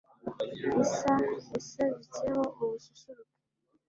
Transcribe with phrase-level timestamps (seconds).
[0.81, 1.13] isa
[1.53, 3.35] yasabitseho ubususuruke